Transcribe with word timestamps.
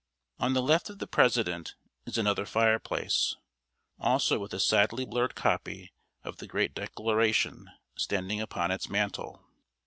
On 0.39 0.53
the 0.53 0.63
left 0.63 0.89
of 0.89 0.97
the 0.97 1.05
president 1.05 1.75
is 2.07 2.17
another 2.17 2.47
fire 2.47 2.79
place, 2.79 3.35
also 3.99 4.39
with 4.39 4.51
a 4.51 4.59
sadly 4.59 5.05
blurred 5.05 5.35
copy 5.35 5.93
of 6.23 6.37
the 6.37 6.47
great 6.47 6.73
Declaration 6.73 7.69
standing 7.95 8.41
upon 8.41 8.71
its 8.71 8.89
mantel. 8.89 9.45